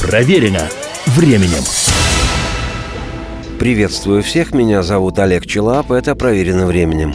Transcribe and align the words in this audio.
Проверено 0.00 0.68
временем. 1.06 1.64
Приветствую 3.58 4.22
всех, 4.22 4.54
меня 4.54 4.82
зовут 4.82 5.18
Олег 5.18 5.44
Челап, 5.44 5.90
это 5.90 6.14
«Проверено 6.14 6.66
временем». 6.66 7.14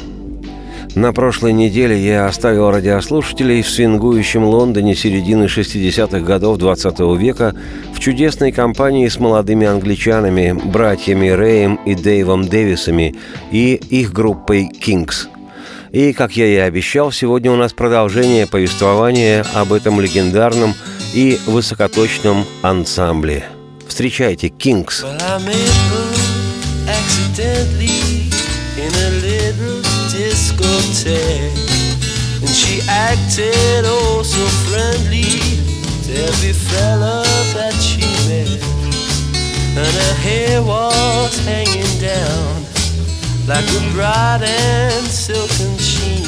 На 0.94 1.14
прошлой 1.14 1.54
неделе 1.54 1.98
я 1.98 2.28
оставил 2.28 2.70
радиослушателей 2.70 3.64
в 3.64 3.70
свингующем 3.70 4.44
Лондоне 4.44 4.96
середины 4.96 5.46
60-х 5.46 6.20
годов 6.20 6.58
20 6.58 7.00
-го 7.00 7.18
века 7.18 7.56
в 7.94 8.00
чудесной 8.00 8.52
компании 8.52 9.08
с 9.08 9.18
молодыми 9.18 9.66
англичанами, 9.66 10.52
братьями 10.52 11.30
Рэем 11.30 11.80
и 11.86 11.96
Дэйвом 11.96 12.48
Дэвисами 12.48 13.16
и 13.52 13.76
их 13.76 14.12
группой 14.12 14.68
«Кингс». 14.68 15.30
И, 15.92 16.12
как 16.12 16.36
я 16.36 16.48
и 16.48 16.56
обещал, 16.56 17.12
сегодня 17.12 17.52
у 17.52 17.56
нас 17.56 17.72
продолжение 17.72 18.46
повествования 18.46 19.46
об 19.54 19.74
этом 19.74 20.02
легендарном 20.02 20.74
и 21.14 21.40
высокоточном 21.46 22.46
ансамбле. 22.62 23.46
Встречайте 23.88 24.50
«Кингс». 24.50 25.04
And 32.44 32.52
she 32.52 32.82
acted 32.90 33.86
oh 33.86 34.22
so 34.22 34.46
friendly 34.68 35.40
to 36.04 36.12
every 36.28 36.52
fella 36.52 37.24
that 37.54 37.74
she 37.80 38.04
met. 38.28 38.60
And 39.78 39.88
her 39.88 40.16
hair 40.16 40.62
was 40.62 41.40
hanging 41.46 41.88
down 42.02 42.66
like 43.48 43.64
a 43.64 43.82
bright 43.94 44.42
and 44.44 45.06
silken 45.08 45.78
sheen. 45.78 46.28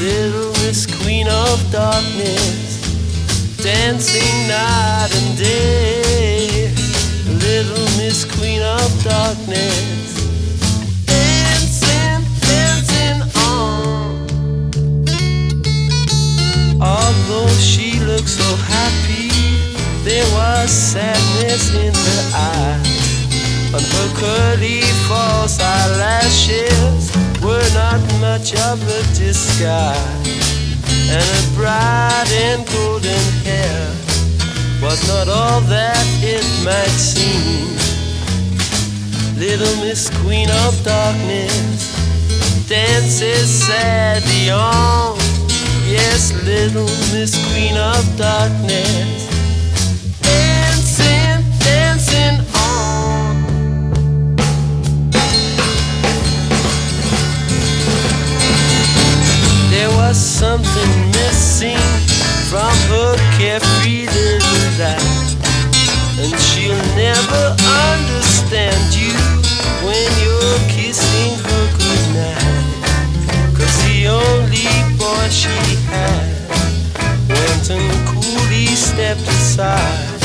Little 0.00 0.52
Miss 0.64 0.86
Queen 0.86 1.28
of 1.28 1.60
Darkness, 1.70 2.71
dancing 3.62 4.48
night 4.48 5.10
and 5.14 5.38
day. 5.38 6.68
Little 7.26 7.86
Miss 7.96 8.24
Queen 8.24 8.60
of 8.60 9.04
Darkness. 9.04 10.18
Dancing, 11.06 12.26
dancing 12.40 13.22
on. 13.46 14.26
Although 16.82 17.54
she 17.54 18.00
looked 18.00 18.28
so 18.28 18.56
happy, 18.56 19.30
there 20.02 20.26
was 20.34 20.68
sadness 20.70 21.72
in 21.72 21.94
her 21.94 22.24
eyes. 22.34 23.74
On 23.74 23.80
her 23.80 24.08
curly 24.18 24.82
false 25.06 25.60
eyelashes 25.60 27.12
were 27.40 27.68
not 27.74 28.00
much 28.20 28.54
of 28.54 28.82
a 28.88 29.02
disguise. 29.14 30.61
And 31.14 31.22
her 31.22 31.54
bright 31.54 32.32
and 32.32 32.66
golden 32.68 33.24
hair 33.44 33.88
was 34.80 35.06
not 35.06 35.28
all 35.28 35.60
that 35.68 36.06
it 36.24 36.42
might 36.64 36.96
seem. 36.96 37.68
Little 39.36 39.76
Miss 39.84 40.08
Queen 40.22 40.48
of 40.64 40.82
Darkness 40.82 41.92
dances 42.66 43.50
sadly 43.50 44.48
on 44.48 45.18
Yes, 45.84 46.32
little 46.44 46.88
Miss 47.12 47.36
Queen 47.52 47.76
of 47.76 48.16
Darkness. 48.16 49.28
Dancing, 50.22 51.44
dancing 51.60 52.41
There 59.82 59.98
was 59.98 60.16
something 60.16 61.10
missing 61.10 61.82
from 62.46 62.70
her 62.86 63.16
carefree 63.36 64.06
little 64.06 64.62
life. 64.78 65.34
And 66.22 66.38
she'll 66.38 66.86
never 66.94 67.44
understand 67.90 68.94
you 68.94 69.10
when 69.82 70.06
you're 70.22 70.62
kissing 70.70 71.34
her 71.34 71.64
goodnight. 71.74 72.78
Cause 73.58 73.76
the 73.82 74.06
only 74.06 74.70
boy 75.02 75.26
she 75.34 75.50
had 75.90 76.30
went 77.28 77.70
and 77.70 78.06
coolly 78.06 78.66
stepped 78.78 79.26
aside. 79.26 80.22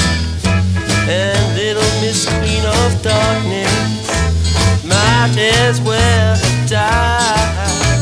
And 1.10 1.56
little 1.56 1.92
Miss 2.00 2.30
Queen 2.30 2.64
of 2.64 3.02
Darkness 3.02 4.06
might 4.86 5.36
as 5.36 5.82
well 5.82 6.36
have 6.36 6.70
died. 6.70 7.97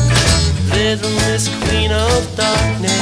Miss 0.94 1.50
Queen 1.64 1.90
of 1.90 2.22
Darkness. 2.36 2.92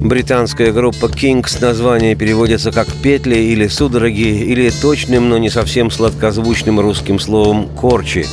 Британская 0.00 0.72
группа 0.72 1.06
Kings 1.06 1.60
название 1.60 2.14
переводится 2.14 2.72
как 2.72 2.88
«петли» 3.02 3.36
или 3.36 3.68
«судороги» 3.68 4.44
или 4.44 4.70
точным, 4.70 5.28
но 5.28 5.36
не 5.36 5.50
совсем 5.50 5.90
сладкозвучным 5.90 6.80
русским 6.80 7.18
словом 7.18 7.68
«корчи». 7.68 8.26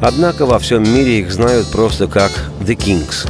Однако 0.00 0.44
во 0.44 0.58
всем 0.58 0.82
мире 0.82 1.20
их 1.20 1.32
знают 1.32 1.70
просто 1.70 2.08
как 2.08 2.30
«The 2.60 2.76
Kings». 2.76 3.26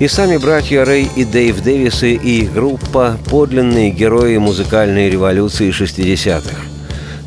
И 0.00 0.08
сами 0.08 0.36
братья 0.36 0.84
Рэй 0.84 1.08
и 1.14 1.24
Дэйв 1.24 1.62
Дэвисы 1.62 2.14
и 2.14 2.42
их 2.42 2.52
группа– 2.52 3.16
подлинные 3.30 3.90
герои 3.90 4.36
музыкальной 4.36 5.10
революции 5.10 5.70
60-х. 5.70 6.65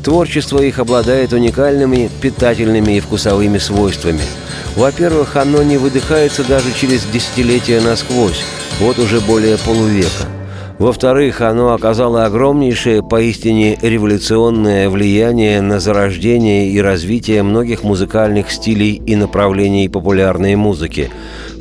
Творчество 0.02 0.60
их 0.60 0.78
обладает 0.78 1.32
уникальными 1.32 2.10
питательными 2.20 2.96
и 2.96 3.00
вкусовыми 3.00 3.58
свойствами. 3.58 4.22
Во-первых, 4.76 5.36
оно 5.36 5.62
не 5.62 5.76
выдыхается 5.76 6.42
даже 6.42 6.72
через 6.72 7.04
десятилетия 7.04 7.80
насквозь, 7.80 8.42
вот 8.78 8.98
уже 8.98 9.20
более 9.20 9.58
полувека. 9.58 10.26
Во-вторых, 10.78 11.42
оно 11.42 11.74
оказало 11.74 12.24
огромнейшее, 12.24 13.02
поистине 13.02 13.78
революционное 13.82 14.88
влияние 14.88 15.60
на 15.60 15.78
зарождение 15.78 16.70
и 16.70 16.80
развитие 16.80 17.42
многих 17.42 17.82
музыкальных 17.82 18.50
стилей 18.50 18.94
и 18.94 19.14
направлений 19.14 19.90
популярной 19.90 20.56
музыки. 20.56 21.10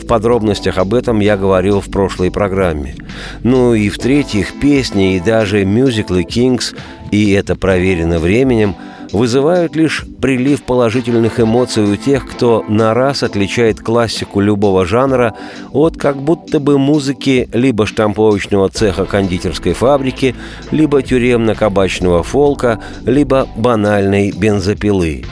Подробностях 0.09 0.77
об 0.77 0.93
этом 0.93 1.21
я 1.21 1.37
говорил 1.37 1.79
в 1.79 1.89
прошлой 1.89 2.31
программе. 2.31 2.95
Ну 3.43 3.73
и 3.73 3.87
в-третьих, 3.87 4.59
песни 4.59 5.15
и 5.15 5.19
даже 5.21 5.63
мюзиклы 5.63 6.23
«Кингс», 6.23 6.73
и 7.11 7.31
это 7.31 7.55
проверено 7.55 8.19
временем– 8.19 8.75
вызывают 9.11 9.75
лишь 9.75 10.05
прилив 10.21 10.63
положительных 10.63 11.39
эмоций 11.39 11.83
у 11.83 11.95
тех, 11.95 12.29
кто 12.29 12.63
на 12.67 12.93
раз 12.93 13.23
отличает 13.23 13.79
классику 13.79 14.39
любого 14.39 14.85
жанра 14.85 15.35
от 15.71 15.97
как 15.97 16.17
будто 16.17 16.59
бы 16.59 16.77
музыки 16.77 17.49
либо 17.53 17.85
штамповочного 17.85 18.69
цеха 18.69 19.05
кондитерской 19.05 19.73
фабрики, 19.73 20.35
либо 20.71 21.01
тюремно-кабачного 21.01 22.23
фолка, 22.23 22.79
либо 23.05 23.47
банальной 23.55 24.31
бензопилы. 24.31 25.25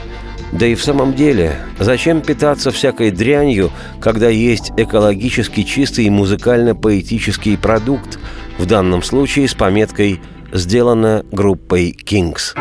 Да 0.52 0.66
и 0.66 0.74
в 0.74 0.82
самом 0.82 1.14
деле, 1.14 1.56
зачем 1.78 2.22
питаться 2.22 2.70
всякой 2.70 3.10
дрянью, 3.10 3.70
когда 4.00 4.28
есть 4.28 4.72
экологически 4.76 5.62
чистый 5.62 6.06
и 6.06 6.10
музыкально-поэтический 6.10 7.56
продукт, 7.56 8.18
в 8.58 8.66
данном 8.66 9.02
случае 9.02 9.48
с 9.48 9.54
пометкой 9.54 10.20
«Сделано 10.52 11.24
группой 11.30 11.94
Kings». 12.04 12.54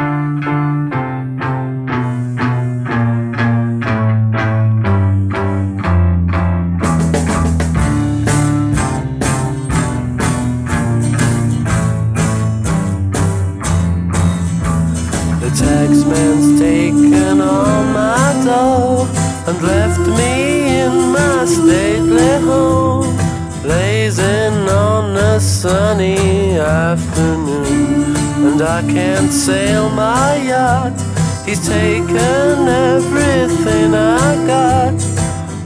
I 28.78 28.84
can't 28.84 29.32
sail 29.32 29.90
my 29.90 30.36
yacht, 30.36 30.94
he's 31.48 31.68
taken 31.68 32.68
everything 32.94 33.96
I 33.96 34.36
got. 34.46 34.94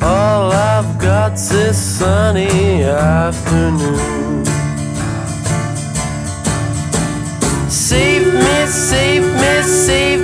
All 0.01 0.49
I've 0.53 0.97
got's 0.97 1.49
this 1.49 1.77
sunny 1.77 2.83
afternoon. 2.83 4.45
Save 7.69 8.33
me, 8.33 8.65
save 8.67 9.25
me, 9.41 9.61
save 9.61 10.20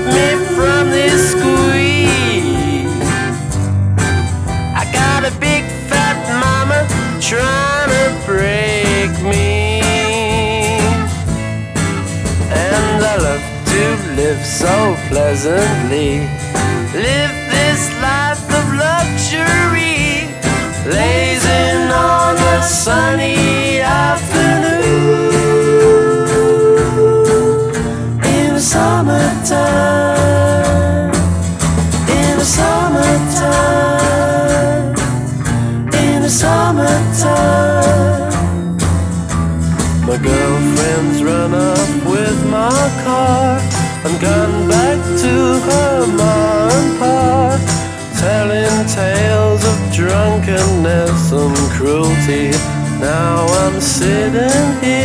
so 14.67 14.79
pleasantly. 15.11 16.11
Live 17.07 17.35
this 17.55 17.81
life 18.07 18.45
of 18.59 18.65
luxury, 18.87 19.99
blazing 20.87 21.83
on 22.11 22.35
a 22.55 22.57
sunny 22.63 23.79
afternoon 23.79 25.31
in 28.35 28.47
the 28.57 28.65
summertime. 28.75 29.63
In 32.19 32.33
the 32.41 32.47
summertime. 32.57 33.47
In 36.03 36.17
the 36.25 36.33
summertime. 36.41 37.85
My 40.07 40.17
girlfriend's 40.29 41.19
run 41.29 41.51
up 41.53 41.89
with 42.13 42.39
my 42.57 42.79
car 43.05 43.46
and 44.07 44.21
gone 44.21 44.69
back 44.69 44.99
to 45.23 45.33
her 45.67 46.07
ma 46.15 46.69
and 46.71 46.99
pa, 46.99 47.57
telling 48.19 48.87
tales 48.87 49.63
of 49.71 49.77
drunkenness 49.91 51.31
and 51.31 51.57
cruelty. 51.75 52.51
Now 52.99 53.45
I'm 53.61 53.81
sitting 53.81 54.67
here, 54.81 54.96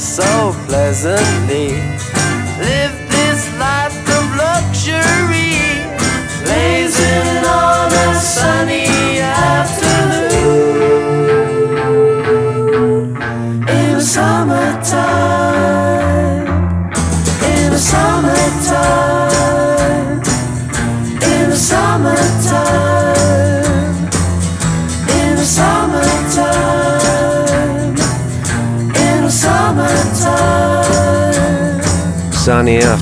so 0.00 0.54
pleasantly. 0.66 1.99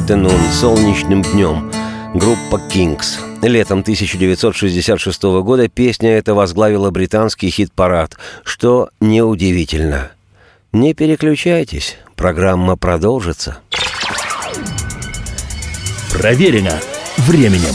Afternoon, 0.08 0.52
солнечным 0.54 1.20
днем. 1.20 1.70
Группа 2.14 2.56
Kings. 2.72 3.18
Летом 3.42 3.80
1966 3.80 5.22
года 5.42 5.68
песня 5.68 6.16
эта 6.16 6.32
возглавила 6.32 6.90
британский 6.90 7.50
хит-парад, 7.50 8.16
что 8.42 8.88
неудивительно. 9.00 10.12
Не 10.72 10.94
переключайтесь, 10.94 11.98
программа 12.16 12.78
продолжится. 12.78 13.58
Проверено 16.10 16.80
временем. 17.18 17.74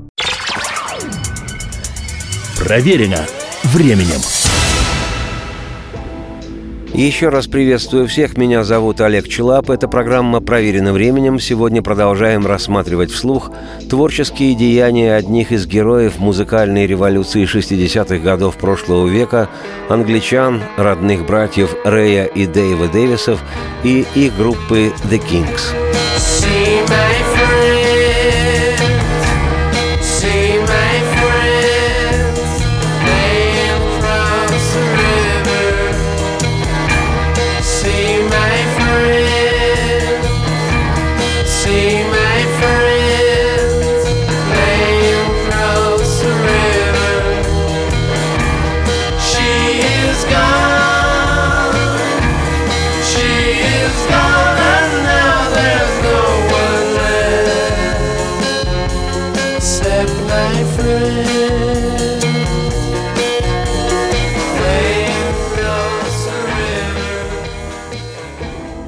Проверено 2.63 3.25
временем. 3.63 4.21
Еще 6.93 7.29
раз 7.29 7.47
приветствую 7.47 8.07
всех. 8.07 8.37
Меня 8.37 8.63
зовут 8.63 9.01
Олег 9.01 9.27
Челап. 9.27 9.71
Эта 9.71 9.87
программа 9.87 10.41
«Проверена 10.41 10.93
временем». 10.93 11.39
Сегодня 11.39 11.81
продолжаем 11.81 12.45
рассматривать 12.45 13.09
вслух 13.09 13.51
творческие 13.89 14.53
деяния 14.53 15.15
одних 15.15 15.51
из 15.51 15.65
героев 15.65 16.19
музыкальной 16.19 16.85
революции 16.85 17.43
60-х 17.43 18.17
годов 18.19 18.57
прошлого 18.57 19.07
века, 19.07 19.49
англичан, 19.89 20.61
родных 20.77 21.25
братьев 21.25 21.75
Рэя 21.83 22.25
и 22.25 22.45
Дэйва 22.45 22.89
Дэвисов 22.89 23.41
и 23.83 24.05
их 24.13 24.37
группы 24.37 24.93
The 25.09 25.19
Kings. 25.19 26.00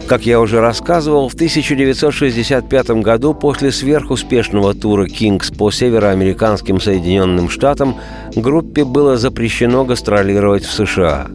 Как 0.07 0.25
я 0.25 0.41
уже 0.41 0.59
рассказывал, 0.59 1.29
в 1.29 1.33
1965 1.33 2.89
году 3.01 3.33
после 3.33 3.71
сверхуспешного 3.71 4.73
тура 4.73 5.07
Kings 5.07 5.55
по 5.55 5.71
североамериканским 5.71 6.81
Соединенным 6.81 7.49
Штатам 7.49 7.95
группе 8.35 8.83
было 8.83 9.17
запрещено 9.17 9.85
гастролировать 9.85 10.65
в 10.65 10.73
США. 10.73 11.27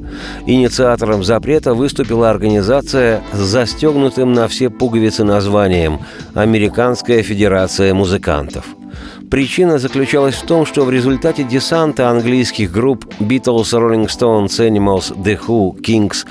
Инициатором 0.47 1.25
запрета 1.25 1.75
выступила 1.75 2.29
организация 2.29 3.23
с 3.33 3.39
застегнутым 3.39 4.33
на 4.35 4.49
все 4.49 4.69
пуговицы 4.69 5.25
названием 5.25 6.01
«Американская 6.35 7.23
федерация 7.23 7.95
музыкантов». 7.95 8.67
Причина 9.31 9.79
заключалась 9.79 10.37
в 10.37 10.47
том, 10.47 10.65
что 10.65 10.85
в 10.85 10.91
результате 10.91 11.45
десанта 11.45 12.09
английских 12.09 12.73
групп 12.73 13.05
Beatles, 13.21 13.73
Rolling 13.73 14.07
Stones, 14.07 14.59
Animals, 14.59 15.15
The 15.23 15.39
Who, 15.47 15.79
Kings 15.83 16.27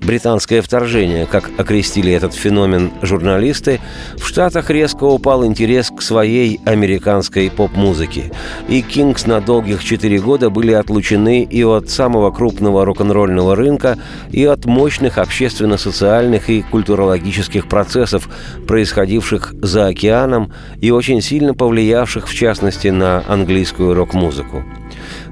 британское 0.00 0.62
вторжение, 0.62 1.26
как 1.26 1.50
окрестили 1.58 2.12
этот 2.12 2.34
феномен 2.34 2.90
журналисты, 3.02 3.80
в 4.16 4.26
Штатах 4.26 4.70
резко 4.70 5.04
упал 5.04 5.44
интерес 5.44 5.90
к 5.90 6.02
своей 6.02 6.60
американской 6.64 7.50
поп-музыке. 7.50 8.32
И 8.68 8.82
Кингс 8.82 9.26
на 9.26 9.40
долгих 9.40 9.84
четыре 9.84 10.18
года 10.18 10.50
были 10.50 10.72
отлучены 10.72 11.42
и 11.42 11.62
от 11.64 11.90
самого 11.90 12.30
крупного 12.30 12.84
рок-н-ролльного 12.84 13.56
рынка, 13.56 13.98
и 14.30 14.44
от 14.44 14.64
мощных 14.64 15.18
общественно-социальных 15.18 16.50
и 16.50 16.62
культурологических 16.62 17.68
процессов, 17.68 18.28
происходивших 18.66 19.54
за 19.60 19.86
океаном 19.86 20.52
и 20.80 20.90
очень 20.90 21.22
сильно 21.22 21.54
повлиявших, 21.54 22.28
в 22.28 22.34
частности, 22.34 22.88
на 22.88 23.22
английскую 23.28 23.94
рок-музыку. 23.94 24.64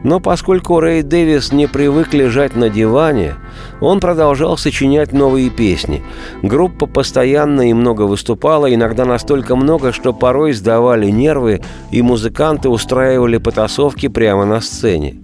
Но 0.02 0.20
поскольку 0.20 0.80
Рэй 0.80 1.02
Дэвис 1.02 1.52
не 1.52 1.66
привык 1.66 2.14
лежать 2.14 2.56
на 2.56 2.68
диване, 2.68 3.34
он 3.80 4.00
продолжал 4.00 4.56
сочинять 4.56 5.12
новые 5.12 5.50
песни. 5.50 6.02
Группа 6.42 6.86
постоянно 6.86 7.70
и 7.70 7.72
много 7.72 8.02
выступала, 8.02 8.72
иногда 8.72 9.04
настолько 9.04 9.56
много, 9.56 9.92
что 9.92 10.12
порой 10.12 10.52
сдавали 10.52 11.10
нервы, 11.10 11.62
и 11.90 12.02
музыканты 12.02 12.68
устраивали 12.68 13.38
потасовки 13.38 14.08
прямо 14.08 14.44
на 14.44 14.60
сцене. 14.60 15.16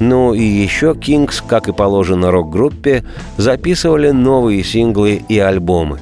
Ну 0.00 0.34
и 0.34 0.42
еще 0.42 0.94
Кингс, 0.94 1.42
как 1.46 1.68
и 1.68 1.72
положено 1.72 2.30
рок-группе, 2.30 3.04
записывали 3.36 4.10
новые 4.10 4.62
синглы 4.64 5.22
и 5.28 5.38
альбомы. 5.38 6.00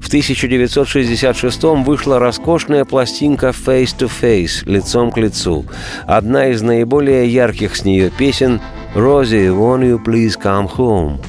В 0.00 0.08
1966 0.08 1.62
вышла 1.62 2.18
роскошная 2.18 2.84
пластинка 2.84 3.48
«Face 3.48 3.96
to 3.96 4.10
Face»– 4.20 4.62
«Лицом 4.64 5.10
к 5.10 5.18
лицу». 5.18 5.64
Одна 6.06 6.48
из 6.48 6.62
наиболее 6.62 7.28
ярких 7.28 7.76
с 7.76 7.84
нее 7.84 8.10
песен 8.10 8.60
«Рози, 8.94 9.48
won't 9.48 9.82
you 9.82 10.02
please 10.04 10.34
come 10.40 10.70
home?» 10.74 11.20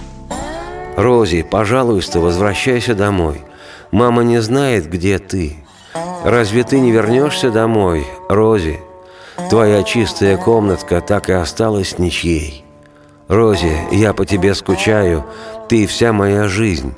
«Рози, 0.98 1.44
пожалуйста, 1.50 2.20
возвращайся 2.20 2.96
домой. 2.96 3.42
Мама 3.92 4.24
не 4.24 4.42
знает, 4.42 4.90
где 4.90 5.20
ты. 5.20 5.58
Разве 6.24 6.64
ты 6.64 6.80
не 6.80 6.92
вернешься 6.92 7.52
домой, 7.52 8.06
Рози? 8.30 8.80
Твоя 9.50 9.84
чистая 9.84 10.38
комнатка 10.38 11.02
так 11.02 11.30
и 11.30 11.34
осталась 11.34 12.00
ничьей. 12.00 12.64
Рози, 13.28 13.76
я 13.92 14.14
по 14.14 14.26
тебе 14.26 14.56
скучаю, 14.56 15.26
ты 15.70 15.86
вся 15.86 16.14
моя 16.14 16.48
жизнь». 16.48 16.94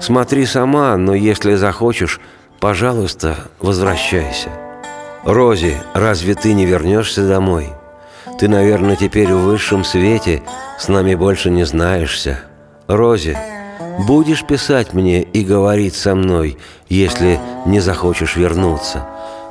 Смотри 0.00 0.46
сама, 0.46 0.96
но 0.96 1.14
если 1.14 1.54
захочешь, 1.54 2.20
пожалуйста, 2.60 3.36
возвращайся. 3.60 4.50
Рози, 5.24 5.76
разве 5.94 6.34
ты 6.34 6.52
не 6.52 6.66
вернешься 6.66 7.26
домой? 7.26 7.68
Ты, 8.38 8.48
наверное, 8.48 8.96
теперь 8.96 9.32
в 9.32 9.42
высшем 9.42 9.84
свете, 9.84 10.42
с 10.78 10.88
нами 10.88 11.14
больше 11.14 11.50
не 11.50 11.64
знаешься. 11.64 12.40
Рози, 12.88 13.36
будешь 14.06 14.44
писать 14.44 14.94
мне 14.94 15.22
и 15.22 15.44
говорить 15.44 15.94
со 15.94 16.14
мной, 16.14 16.58
если 16.88 17.38
не 17.66 17.80
захочешь 17.80 18.36
вернуться. 18.36 19.06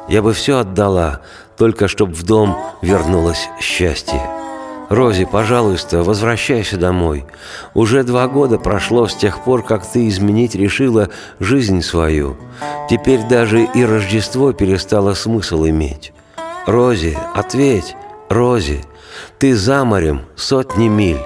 Я 0.09 0.21
бы 0.21 0.33
все 0.33 0.59
отдала, 0.59 1.21
только 1.57 1.87
чтоб 1.87 2.09
в 2.09 2.23
дом 2.23 2.57
вернулось 2.81 3.47
счастье. 3.61 4.40
«Рози, 4.91 5.23
пожалуйста, 5.23 6.03
возвращайся 6.03 6.75
домой. 6.75 7.23
Уже 7.73 8.03
два 8.03 8.27
года 8.27 8.59
прошло 8.59 9.07
с 9.07 9.15
тех 9.15 9.41
пор, 9.45 9.63
как 9.63 9.89
ты 9.89 10.09
изменить 10.09 10.53
решила 10.53 11.07
жизнь 11.39 11.81
свою. 11.81 12.35
Теперь 12.89 13.25
даже 13.25 13.63
и 13.63 13.85
Рождество 13.85 14.51
перестало 14.51 15.13
смысл 15.13 15.65
иметь. 15.65 16.11
Рози, 16.67 17.17
ответь, 17.33 17.95
Рози, 18.27 18.83
ты 19.39 19.55
за 19.55 19.85
морем 19.85 20.23
сотни 20.35 20.89
миль, 20.89 21.21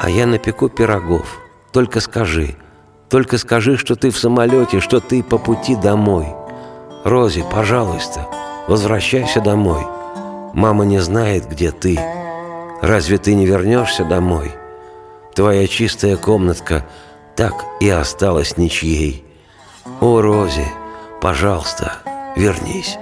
а 0.00 0.08
я 0.08 0.24
напеку 0.24 0.68
пирогов. 0.68 1.40
Только 1.72 1.98
скажи, 1.98 2.54
только 3.08 3.38
скажи, 3.38 3.76
что 3.76 3.96
ты 3.96 4.10
в 4.10 4.18
самолете, 4.18 4.78
что 4.78 5.00
ты 5.00 5.24
по 5.24 5.38
пути 5.38 5.74
домой. 5.74 6.28
Рози, 7.04 7.44
пожалуйста, 7.50 8.28
возвращайся 8.68 9.40
домой. 9.40 9.84
Мама 10.54 10.84
не 10.84 11.00
знает, 11.00 11.48
где 11.50 11.72
ты». 11.72 11.98
Разве 12.86 13.18
ты 13.18 13.34
не 13.34 13.46
вернешься 13.46 14.04
домой? 14.04 14.52
Твоя 15.34 15.66
чистая 15.66 16.16
комнатка 16.16 16.86
так 17.34 17.52
и 17.80 17.88
осталась 17.88 18.58
ничьей. 18.58 19.24
О, 20.00 20.20
Рози, 20.20 20.68
пожалуйста, 21.20 21.94
вернись. 22.36 22.96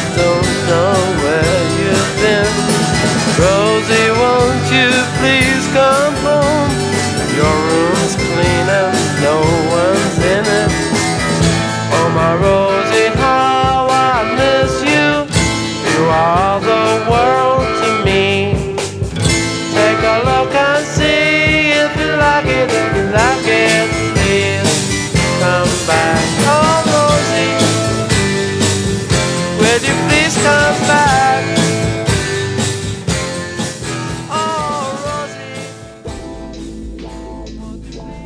Mama 0.00 0.16
don't 0.16 0.66
know 0.66 0.99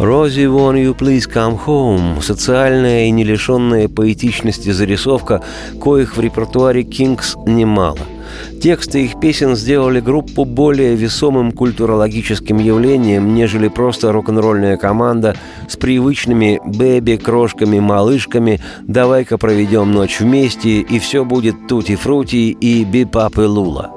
«Рози, 0.05 0.45
won't 0.45 0.77
you 0.77 0.95
please 0.95 1.27
come 1.27 1.59
home»– 1.65 2.21
социальная 2.23 3.07
и 3.07 3.11
не 3.11 3.25
лишенная 3.25 3.89
поэтичности 3.89 4.71
зарисовка, 4.71 5.41
коих 5.81 6.19
в 6.19 6.21
репертуаре 6.21 6.83
«Кингс» 6.83 7.37
немало. 7.47 7.97
Тексты 8.63 9.07
их 9.07 9.19
песен 9.19 9.57
сделали 9.57 10.01
группу 10.01 10.45
более 10.45 10.95
весомым 10.95 11.53
культурологическим 11.53 12.59
явлением, 12.59 13.35
нежели 13.35 13.69
просто 13.69 14.13
рок-н-ролльная 14.13 14.77
команда 14.77 15.37
с 15.69 15.77
привычными 15.79 16.61
«бэби», 16.67 17.17
«крошками», 17.17 17.81
«малышками», 17.81 18.61
«давай-ка 18.83 19.39
проведем 19.39 19.93
ночь 19.93 20.21
вместе» 20.21 20.81
и 20.81 20.99
все 20.99 21.25
будет 21.25 21.67
«тути-фрути» 21.67 22.51
и 22.51 22.85
«бипап 22.85 23.39
и 23.39 23.43
лула» 23.43 23.91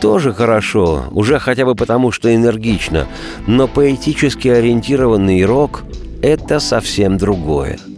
тоже 0.00 0.32
хорошо, 0.32 1.04
уже 1.10 1.38
хотя 1.38 1.64
бы 1.64 1.74
потому, 1.74 2.10
что 2.10 2.34
энергично, 2.34 3.06
но 3.46 3.68
поэтически 3.68 4.48
ориентированный 4.48 5.44
рок– 5.44 5.82
это 6.22 6.60
совсем 6.60 7.18
другое– 7.18 7.78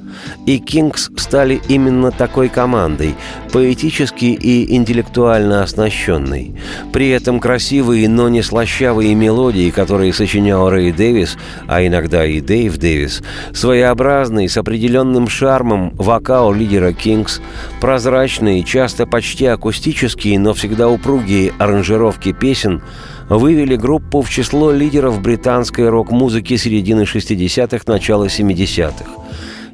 и 0.47 0.59
«Кингс» 0.59 1.11
стали 1.17 1.61
именно 1.69 2.11
такой 2.11 2.49
командой, 2.49 3.15
поэтически 3.53 4.27
и 4.27 4.75
интеллектуально 4.75 5.63
оснащенной. 5.63 6.55
При 6.93 7.11
этом 7.11 7.41
красивые, 7.41 8.09
но 8.09 8.29
не 8.29 8.43
слащавые 8.43 9.15
мелодии, 9.15 9.71
которые 9.71 10.13
сочинял 10.13 10.69
Рэй 10.71 10.93
Дэвис, 10.93 11.37
а 11.67 11.87
иногда 11.87 12.25
и 12.25 12.41
Дэйв 12.41 12.77
Дэвис, 12.77 13.23
своеобразный, 13.53 14.49
с 14.49 14.57
определенным 14.57 15.29
шармом 15.29 15.95
вокал 15.97 16.53
лидера 16.53 16.93
«Кингс», 16.93 17.41
прозрачные, 17.81 18.63
часто 18.65 19.07
почти 19.07 19.47
акустические, 19.47 20.39
но 20.39 20.55
всегда 20.55 20.89
упругие 20.89 21.53
аранжировки 21.59 22.33
песен– 22.33 22.83
вывели 23.29 23.77
группу 23.77 24.23
в 24.23 24.31
число 24.31 24.73
лидеров 24.73 25.21
британской 25.21 25.89
рок-музыки 25.89 26.57
середины 26.57 27.03
60-х, 27.03 27.85
начала 27.87 28.27
70-х. 28.27 29.22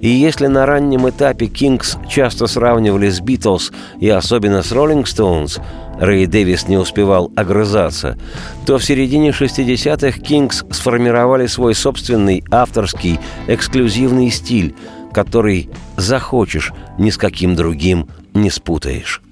И 0.00 0.08
если 0.08 0.46
на 0.46 0.64
раннем 0.66 1.08
этапе 1.08 1.46
Кингс 1.46 1.96
часто 2.08 2.46
сравнивали 2.46 3.08
с 3.08 3.20
Битлз 3.20 3.72
и 4.00 4.08
особенно 4.08 4.62
с 4.62 4.70
Роллинг 4.72 5.08
Стоунс, 5.08 5.58
Рэй 5.98 6.26
Дэвис 6.26 6.68
не 6.68 6.76
успевал 6.76 7.32
огрызаться, 7.34 8.16
то 8.66 8.78
в 8.78 8.84
середине 8.84 9.30
60-х 9.30 10.20
Кингс 10.20 10.64
сформировали 10.70 11.46
свой 11.46 11.74
собственный 11.74 12.44
авторский 12.50 13.18
эксклюзивный 13.48 14.30
стиль, 14.30 14.76
который 15.12 15.70
захочешь, 15.96 16.72
ни 16.98 17.10
с 17.10 17.16
каким 17.16 17.56
другим 17.56 18.08
не 18.34 18.50
спутаешь. 18.50 19.22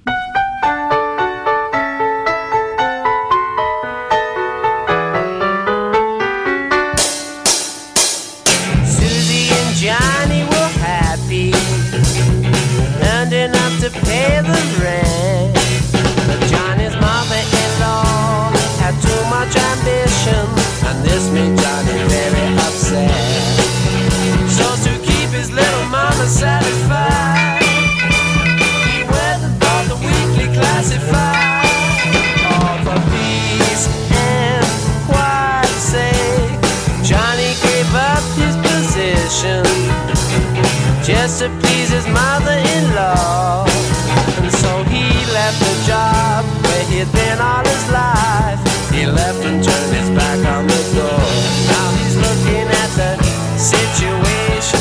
his 41.96 42.06
mother-in-law. 42.08 43.64
And 44.44 44.52
so 44.52 44.84
he 44.92 45.08
left 45.32 45.58
the 45.60 45.76
job 45.88 46.44
where 46.64 46.84
he'd 46.90 47.10
been 47.12 47.38
all 47.40 47.64
his 47.64 47.84
life. 47.90 48.60
He 48.92 49.06
left 49.06 49.42
and 49.48 49.64
turned 49.64 49.92
his 49.96 50.10
back 50.10 50.40
on 50.54 50.66
the 50.66 50.82
door. 50.96 51.24
Now 51.72 51.88
he's 51.98 52.16
looking 52.26 52.68
at 52.82 52.90
the 53.00 53.10
situation. 53.56 54.75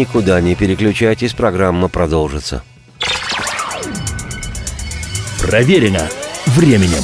Никуда 0.00 0.40
не 0.40 0.54
переключайтесь, 0.54 1.34
программа 1.34 1.88
продолжится. 1.88 2.62
Проверено 5.42 6.08
временем. 6.46 7.02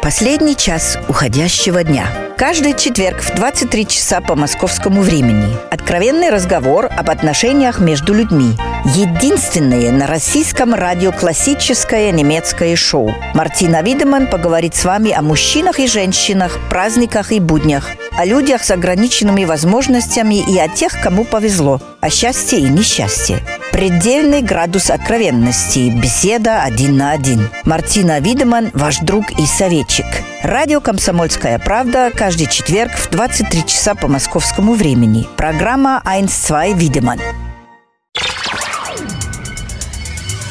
Последний 0.00 0.56
час 0.56 0.98
уходящего 1.06 1.84
дня. 1.84 2.06
Каждый 2.38 2.78
четверг 2.78 3.20
в 3.20 3.34
23 3.34 3.86
часа 3.86 4.22
по 4.22 4.36
московскому 4.36 5.02
времени. 5.02 5.54
Откровенный 5.70 6.30
разговор 6.30 6.86
об 6.86 7.10
отношениях 7.10 7.78
между 7.78 8.14
людьми– 8.14 8.54
Единственное 8.84 9.92
на 9.92 10.08
российском 10.08 10.74
радио 10.74 11.12
классическое 11.12 12.10
немецкое 12.10 12.74
шоу. 12.74 13.14
Мартина 13.32 13.80
Видеман 13.80 14.26
поговорит 14.26 14.74
с 14.74 14.84
вами 14.84 15.12
о 15.12 15.22
мужчинах 15.22 15.78
и 15.78 15.86
женщинах, 15.86 16.58
праздниках 16.68 17.30
и 17.30 17.38
буднях, 17.38 17.90
о 18.18 18.24
людях 18.24 18.64
с 18.64 18.72
ограниченными 18.72 19.44
возможностями 19.44 20.42
и 20.52 20.58
о 20.58 20.66
тех, 20.66 21.00
кому 21.00 21.24
повезло, 21.24 21.80
о 22.00 22.10
счастье 22.10 22.58
и 22.58 22.68
несчастье. 22.68 23.38
Предельный 23.70 24.42
градус 24.42 24.90
откровенности. 24.90 25.90
Беседа 25.90 26.62
один 26.62 26.96
на 26.96 27.12
один. 27.12 27.48
Мартина 27.64 28.18
Видеман, 28.18 28.70
ваш 28.74 28.98
друг 28.98 29.30
и 29.38 29.46
советчик. 29.46 30.06
Радио 30.42 30.80
«Комсомольская 30.80 31.60
правда» 31.60 32.10
каждый 32.12 32.48
четверг 32.48 32.90
в 32.96 33.08
23 33.10 33.64
часа 33.64 33.94
по 33.94 34.08
московскому 34.08 34.74
времени. 34.74 35.28
Программа 35.36 36.02
«1-2 36.04 36.74
Видеман». 36.74 37.20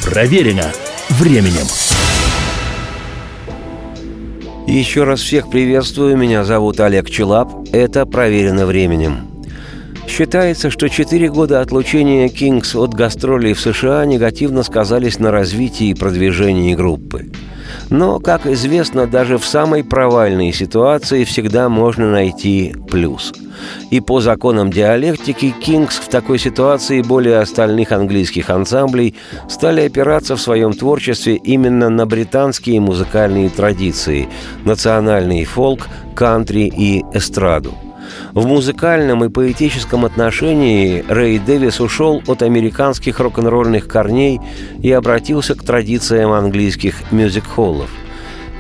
Проверено 0.03 0.71
временем. 1.09 1.67
Еще 4.67 5.03
раз 5.03 5.21
всех 5.21 5.49
приветствую, 5.49 6.17
меня 6.17 6.43
зовут 6.43 6.79
Олег 6.79 7.09
Челап, 7.09 7.53
это 7.71 8.05
«Проверено 8.05 8.65
временем». 8.65 9.27
Считается, 10.07 10.69
что 10.71 10.89
четыре 10.89 11.29
года 11.29 11.61
отлучения 11.61 12.27
Кингс 12.29 12.75
от 12.75 12.93
гастролей 12.93 13.53
в 13.53 13.61
США 13.61 14.03
негативно 14.05 14.63
сказались 14.63 15.19
на 15.19 15.31
развитии 15.31 15.89
и 15.89 15.93
продвижении 15.93 16.73
группы. 16.73 17.27
Но, 17.89 18.19
как 18.19 18.45
известно, 18.45 19.07
даже 19.07 19.37
в 19.37 19.45
самой 19.45 19.83
провальной 19.83 20.53
ситуации 20.53 21.23
всегда 21.23 21.69
можно 21.69 22.11
найти 22.11 22.75
плюс. 22.89 23.33
И 23.89 23.99
по 23.99 24.21
законам 24.21 24.71
диалектики 24.71 25.51
Кингс 25.51 25.97
в 25.97 26.07
такой 26.07 26.39
ситуации 26.39 27.01
более 27.01 27.39
остальных 27.39 27.91
английских 27.91 28.49
ансамблей 28.49 29.15
стали 29.49 29.81
опираться 29.81 30.35
в 30.35 30.41
своем 30.41 30.73
творчестве 30.73 31.35
именно 31.35 31.89
на 31.89 32.05
британские 32.05 32.79
музыкальные 32.79 33.49
традиции– 33.49 34.29
национальный 34.65 35.45
фолк, 35.45 35.87
кантри 36.15 36.71
и 36.75 37.03
эстраду– 37.13 37.73
в 38.33 38.45
музыкальном 38.45 39.23
и 39.23 39.29
поэтическом 39.29 40.05
отношении 40.05 41.03
Рэй 41.07 41.39
Дэвис 41.39 41.79
ушел 41.79 42.21
от 42.27 42.41
американских 42.41 43.19
рок-н-ролльных 43.19 43.87
корней 43.87 44.39
и 44.81 44.91
обратился 44.91 45.55
к 45.55 45.63
традициям 45.63 46.31
английских 46.31 47.11
мюзик-холлов. 47.11 47.89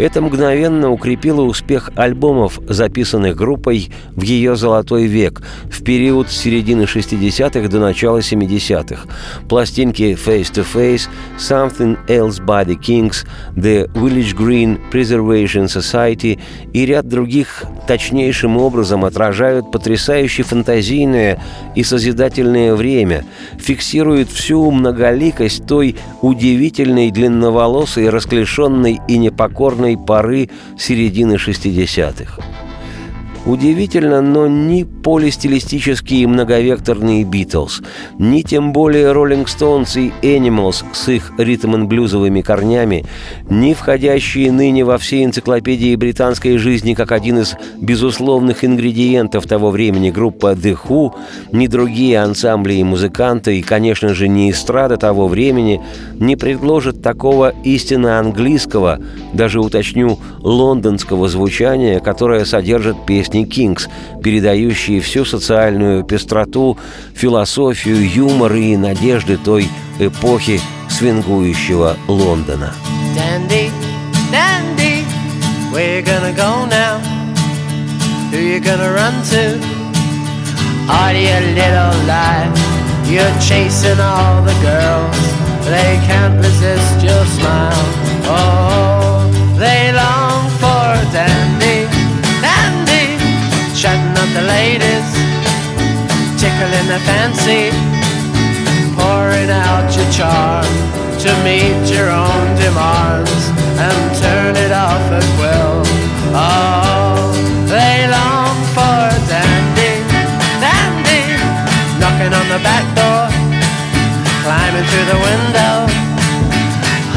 Это 0.01 0.19
мгновенно 0.19 0.89
укрепило 0.89 1.43
успех 1.43 1.91
альбомов, 1.95 2.59
записанных 2.67 3.35
группой 3.35 3.91
в 4.15 4.23
ее 4.23 4.55
«Золотой 4.55 5.05
век» 5.05 5.43
в 5.65 5.83
период 5.83 6.31
с 6.31 6.37
середины 6.37 6.83
60-х 6.85 7.69
до 7.69 7.79
начала 7.79 8.17
70-х. 8.17 9.07
Пластинки 9.47 10.17
«Face 10.25 10.51
to 10.51 10.65
Face», 10.65 11.07
«Something 11.37 11.99
Else 12.07 12.43
by 12.43 12.65
the 12.65 12.79
Kings», 12.79 13.27
«The 13.55 13.93
Village 13.93 14.35
Green 14.35 14.79
Preservation 14.91 15.65
Society» 15.65 16.39
и 16.73 16.83
ряд 16.87 17.07
других 17.07 17.65
точнейшим 17.87 18.57
образом 18.57 19.05
отражают 19.05 19.71
потрясающе 19.71 20.41
фантазийное 20.41 21.39
и 21.75 21.83
созидательное 21.83 22.73
время, 22.73 23.23
фиксируют 23.59 24.31
всю 24.31 24.71
многоликость 24.71 25.67
той 25.67 25.95
удивительной 26.23 27.11
длинноволосой, 27.11 28.09
расклешенной 28.09 28.99
и 29.07 29.17
непокорной 29.19 29.90
черной 29.91 29.97
поры 29.97 30.49
середины 30.77 31.35
60-х. 31.35 32.70
Удивительно, 33.45 34.21
но 34.21 34.45
ни 34.45 34.83
полистилистические 34.83 36.27
многовекторные 36.27 37.23
Битлз, 37.23 37.81
ни 38.19 38.43
тем 38.43 38.71
более 38.71 39.11
Роллинг 39.13 39.49
Стоунс 39.49 39.97
и 39.97 40.13
Animals 40.21 40.83
с 40.93 41.09
их 41.09 41.31
ритм-н-блюзовыми 41.39 42.41
корнями, 42.41 43.03
ни 43.49 43.73
входящие 43.73 44.51
ныне 44.51 44.85
во 44.85 44.99
все 44.99 45.23
энциклопедии 45.23 45.95
британской 45.95 46.57
жизни 46.57 46.93
как 46.93 47.11
один 47.11 47.39
из 47.39 47.55
безусловных 47.79 48.63
ингредиентов 48.63 49.47
того 49.47 49.71
времени 49.71 50.11
группа 50.11 50.51
The 50.51 50.77
Who, 50.87 51.13
ни 51.51 51.65
другие 51.65 52.19
ансамбли 52.21 52.75
и 52.75 52.83
музыканты, 52.83 53.57
и, 53.57 53.63
конечно 53.63 54.13
же, 54.13 54.27
не 54.27 54.51
эстрада 54.51 54.97
того 54.97 55.27
времени, 55.27 55.81
не 56.19 56.35
предложат 56.35 57.01
такого 57.01 57.55
истинно 57.63 58.19
английского, 58.19 58.99
даже 59.33 59.59
уточню, 59.61 60.19
лондонского 60.41 61.27
звучания, 61.27 61.99
которое 61.99 62.45
содержит 62.45 63.03
песни 63.07 63.30
песни 63.31 63.45
«Кингс», 63.45 63.87
передающие 64.23 64.99
всю 64.99 65.25
социальную 65.25 66.03
пестроту, 66.03 66.77
философию, 67.15 68.07
юмор 68.09 68.53
и 68.55 68.75
надежды 68.77 69.37
той 69.37 69.69
эпохи 69.99 70.59
свингующего 70.89 71.95
Лондона. 72.07 72.73
Dandy, 73.15 73.71
dandy, 74.31 75.05
where 75.71 75.99
you 75.99 76.03
gonna 76.03 76.33
go 76.33 76.65
now? 76.65 76.99
Who 78.31 78.37
you 78.37 78.59
gonna 78.59 78.91
run 78.93 79.13
to? 79.31 79.59
Are 80.89 81.13
you 81.13 81.39
little 81.55 81.95
life? 82.07 82.51
You're 83.07 83.39
chasing 83.39 83.99
all 83.99 84.41
the 84.43 84.55
girls. 84.61 85.17
They 85.65 85.99
can't 86.07 86.37
resist 86.37 87.03
your 87.03 87.25
smile. 87.25 87.85
Oh, 88.25 88.90
the 94.33 94.41
ladies, 94.43 95.07
tickling 96.39 96.87
their 96.87 97.03
fancy, 97.03 97.67
pouring 98.95 99.49
out 99.49 99.91
your 99.91 100.07
charm 100.11 100.63
to 101.19 101.31
meet 101.43 101.83
your 101.91 102.07
own 102.09 102.47
demands 102.55 103.43
and 103.75 103.99
turn 104.23 104.55
it 104.55 104.71
off 104.71 105.03
at 105.11 105.27
will. 105.35 105.83
Oh, 106.31 107.33
they 107.67 108.07
long 108.07 108.55
for 108.71 109.03
dandy, 109.27 109.99
dandy, 110.63 111.35
knocking 111.99 112.31
on 112.31 112.47
the 112.47 112.61
back 112.63 112.87
door, 112.95 113.27
climbing 114.43 114.85
through 114.87 115.07
the 115.11 115.19
window. 115.27 115.75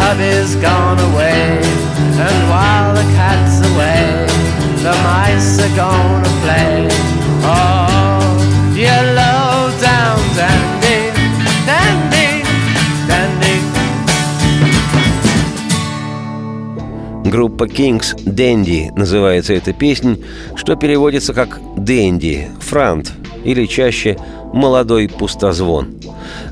Hubby's 0.02 0.56
gone 0.56 0.98
away, 1.12 1.62
and 2.26 2.38
while 2.50 2.94
the 2.94 3.06
cat's 3.14 3.62
away 3.70 4.34
the 4.84 4.92
mice 5.02 5.58
are 5.60 5.74
gonna 5.74 6.28
play. 6.42 7.03
Группа 17.34 17.64
Kings 17.64 18.16
Dandy 18.24 18.92
называется 18.96 19.54
эта 19.54 19.72
песня, 19.72 20.16
что 20.54 20.76
переводится 20.76 21.34
как 21.34 21.60
«Дэнди», 21.76 22.48
«Франт» 22.60 23.12
или 23.44 23.66
чаще 23.66 24.16
«Молодой 24.52 25.08
пустозвон». 25.08 25.96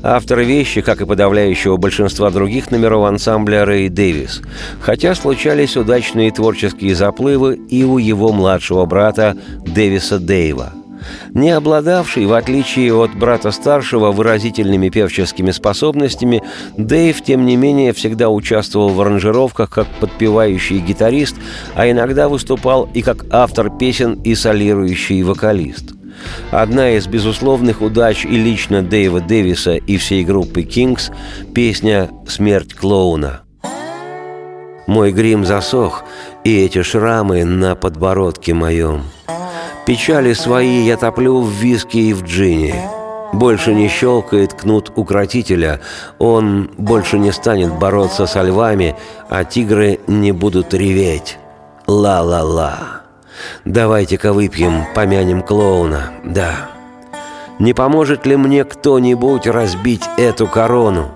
Автор 0.03 0.39
вещи, 0.39 0.81
как 0.81 0.99
и 1.01 1.05
подавляющего 1.05 1.77
большинства 1.77 2.29
других 2.31 2.69
номеров 2.69 3.05
ансамбля 3.05 3.63
Рэй 3.63 3.89
Дэвис, 3.89 4.41
хотя 4.81 5.15
случались 5.15 5.77
удачные 5.77 6.31
творческие 6.31 6.95
заплывы 6.95 7.55
и 7.69 7.83
у 7.83 7.97
его 7.97 8.33
младшего 8.33 8.85
брата 8.85 9.37
Дэвиса 9.65 10.19
Дэйва– 10.19 10.73
не 11.33 11.51
обладавший, 11.51 12.25
в 12.25 12.33
отличие 12.33 12.93
от 12.93 13.15
брата 13.15 13.51
старшего, 13.51 14.11
выразительными 14.11 14.89
певческими 14.89 15.51
способностями, 15.51 16.43
Дэйв, 16.77 17.21
тем 17.21 17.45
не 17.45 17.55
менее, 17.55 17.93
всегда 17.93 18.29
участвовал 18.29 18.89
в 18.89 19.01
аранжировках 19.01 19.69
как 19.69 19.87
подпевающий 19.99 20.79
гитарист, 20.79 21.35
а 21.75 21.89
иногда 21.89 22.29
выступал 22.29 22.89
и 22.93 23.01
как 23.01 23.25
автор 23.29 23.69
песен 23.69 24.13
и 24.23 24.35
солирующий 24.35 25.23
вокалист– 25.23 25.93
Одна 26.51 26.91
из 26.91 27.07
безусловных 27.07 27.81
удач 27.81 28.25
и 28.25 28.37
лично 28.37 28.81
Дэйва 28.81 29.21
Дэвиса 29.21 29.75
и 29.75 29.97
всей 29.97 30.23
группы 30.23 30.63
«Кингс»– 30.63 31.11
песня 31.55 32.09
«Смерть 32.27 32.73
клоуна». 32.73 33.41
Мой 34.85 35.11
грим 35.11 35.45
засох, 35.45 36.03
и 36.43 36.63
эти 36.63 36.81
шрамы 36.83 37.45
на 37.45 37.75
подбородке 37.75 38.53
моем. 38.53 39.03
Печали 39.85 40.33
свои 40.33 40.85
я 40.85 40.95
топлю 40.95 41.41
в 41.41 41.49
виске 41.49 41.99
и 41.99 42.13
в 42.13 42.23
джине. 42.23 42.89
Больше 43.33 43.73
не 43.73 43.89
щелкает 43.89 44.53
кнут 44.53 44.91
укротителя, 44.95 45.81
он 46.19 46.69
больше 46.77 47.17
не 47.17 47.31
станет 47.31 47.73
бороться 47.73 48.27
со 48.27 48.43
львами, 48.43 48.95
а 49.27 49.43
тигры 49.43 49.99
не 50.07 50.31
будут 50.31 50.73
реветь. 50.73 51.39
Ла-ла-ла. 51.87 53.01
Давайте-ка 53.65 54.31
выпьем, 54.31 54.85
помянем 54.93 55.41
клоуна, 55.41 56.11
да. 56.23 56.69
Не 57.59 57.73
поможет 57.73 58.25
ли 58.25 58.37
мне 58.37 58.63
кто-нибудь 58.63 59.47
разбить 59.47 60.03
эту 60.17 60.47
корону? 60.47 61.11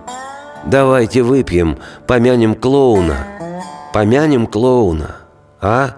Давайте 0.66 1.22
выпьем, 1.22 1.78
помянем 2.08 2.56
клоуна. 2.56 3.28
Помянем 3.94 4.48
клоуна, 4.48 5.18
а? 5.62 5.92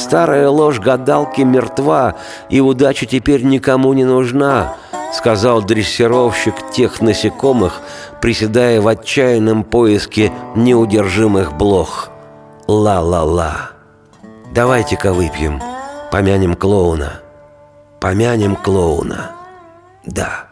Старая 0.00 0.48
ложь 0.48 0.80
гадалки 0.80 1.42
мертва, 1.42 2.14
и 2.48 2.58
удача 2.60 3.04
теперь 3.04 3.42
никому 3.42 3.92
не 3.92 4.04
нужна, 4.04 4.76
сказал 5.12 5.60
дрессировщик 5.60 6.54
тех 6.70 7.02
насекомых, 7.02 7.82
приседая 8.22 8.80
в 8.80 8.88
отчаянном 8.88 9.62
поиске 9.62 10.32
неудержимых 10.56 11.52
блох. 11.52 12.08
Ла-ла-ла. 12.66 13.72
Давайте-ка 14.54 15.12
выпьем, 15.12 15.60
помянем 16.10 16.54
клоуна. 16.54 17.20
Помянем 18.00 18.56
клоуна. 18.56 19.32
Да. 20.06 20.49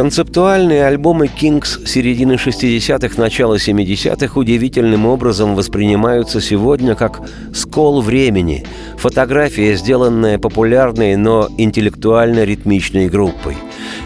Концептуальные 0.00 0.86
альбомы 0.86 1.26
Kings 1.26 1.86
середины 1.86 2.36
60-х, 2.36 3.20
начала 3.20 3.56
70-х 3.56 4.40
удивительным 4.40 5.04
образом 5.04 5.54
воспринимаются 5.54 6.40
сегодня 6.40 6.94
как 6.94 7.20
скол 7.54 8.00
времени, 8.00 8.64
фотография, 8.96 9.74
сделанная 9.74 10.38
популярной, 10.38 11.16
но 11.16 11.50
интеллектуально 11.58 12.44
ритмичной 12.44 13.10
группой. 13.10 13.58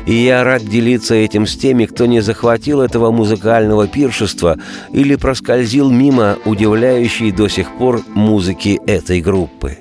И 0.04 0.14
я 0.14 0.42
рад 0.42 0.64
делиться 0.64 1.14
этим 1.14 1.46
с 1.46 1.56
теми, 1.56 1.86
кто 1.86 2.06
не 2.06 2.18
захватил 2.18 2.80
этого 2.80 3.12
музыкального 3.12 3.86
пиршества 3.86 4.58
или 4.92 5.14
проскользил 5.14 5.92
мимо 5.92 6.38
удивляющей 6.44 7.30
до 7.30 7.46
сих 7.46 7.72
пор 7.78 8.02
музыки 8.16 8.80
этой 8.88 9.20
группы. 9.20 9.78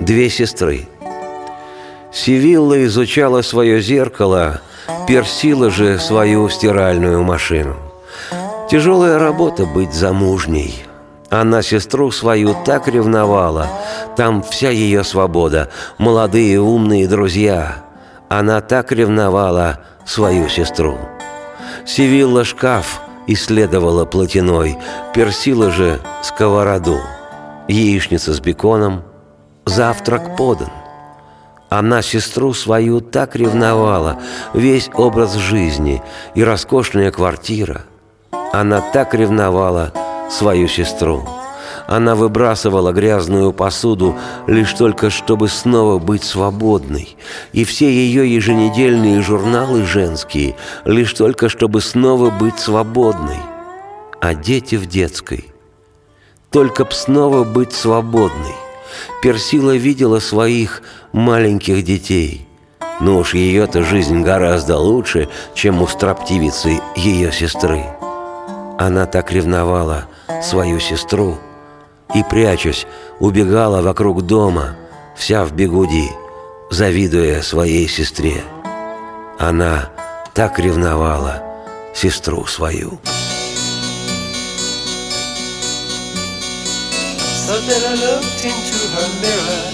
Две 0.00 0.30
сестры. 0.30 0.88
Сивилла 2.14 2.82
изучала 2.86 3.42
свое 3.42 3.82
зеркало– 3.82 4.62
Персила 5.06 5.70
же 5.70 5.98
свою 5.98 6.48
стиральную 6.48 7.22
машину. 7.22 7.76
Тяжелая 8.70 9.18
работа 9.18 9.66
быть 9.66 9.92
замужней. 9.92 10.84
Она 11.30 11.62
сестру 11.62 12.10
свою 12.10 12.54
так 12.64 12.88
ревновала. 12.88 13.68
Там 14.16 14.42
вся 14.42 14.70
ее 14.70 15.04
свобода, 15.04 15.70
молодые 15.98 16.60
умные 16.60 17.08
друзья. 17.08 17.84
Она 18.28 18.60
так 18.60 18.92
ревновала 18.92 19.80
свою 20.04 20.48
сестру. 20.48 20.96
Сивилла 21.84 22.44
шкаф 22.44 23.00
исследовала 23.26 24.04
платиной, 24.04 24.78
Персила 25.14 25.70
же 25.70 26.00
сковороду. 26.22 26.98
Яичница 27.68 28.32
с 28.32 28.40
беконом, 28.40 29.02
завтрак 29.64 30.36
подан– 30.36 30.70
она 31.68 32.02
сестру 32.02 32.54
свою 32.54 33.00
так 33.00 33.34
ревновала, 33.34 34.20
весь 34.54 34.88
образ 34.94 35.34
жизни 35.34 36.02
и 36.34 36.44
роскошная 36.44 37.10
квартира. 37.10 37.82
Она 38.52 38.80
так 38.92 39.14
ревновала 39.14 39.92
свою 40.30 40.68
сестру. 40.68 41.28
Она 41.88 42.14
выбрасывала 42.14 42.92
грязную 42.92 43.52
посуду 43.52 44.16
лишь 44.46 44.72
только 44.72 45.10
чтобы 45.10 45.48
снова 45.48 45.98
быть 45.98 46.24
свободной. 46.24 47.16
И 47.52 47.64
все 47.64 47.90
ее 47.90 48.32
еженедельные 48.32 49.22
журналы 49.22 49.84
женские 49.84 50.56
лишь 50.84 51.12
только 51.12 51.48
чтобы 51.48 51.80
снова 51.80 52.30
быть 52.30 52.58
свободной. 52.58 53.38
А 54.20 54.34
дети 54.34 54.76
в 54.76 54.86
детской. 54.86 55.52
Только 56.50 56.84
б 56.84 56.92
снова 56.92 57.44
быть 57.44 57.72
свободной. 57.72 58.65
Персила 59.22 59.76
видела 59.76 60.20
своих 60.20 60.82
маленьких 61.12 61.84
детей. 61.84 62.46
Но 63.00 63.18
уж 63.18 63.34
ее-то 63.34 63.82
жизнь 63.82 64.22
гораздо 64.22 64.78
лучше, 64.78 65.28
чем 65.54 65.82
у 65.82 65.86
строптивицы 65.86 66.80
ее 66.96 67.32
сестры. 67.32 67.84
Она 68.78 69.06
так 69.06 69.32
ревновала 69.32 70.06
свою 70.42 70.80
сестру 70.80 71.38
и, 72.14 72.22
прячась, 72.22 72.86
убегала 73.20 73.82
вокруг 73.82 74.22
дома, 74.22 74.76
вся 75.16 75.44
в 75.44 75.52
бегуди, 75.52 76.10
завидуя 76.70 77.42
своей 77.42 77.88
сестре. 77.88 78.42
Она 79.38 79.90
так 80.34 80.58
ревновала 80.58 81.42
сестру 81.94 82.46
свою. 82.46 82.98
So 87.46 87.60
then 87.60 87.78
I 87.86 87.94
looked 87.94 88.42
into 88.42 88.74
her 88.90 89.08
mirror. 89.22 89.66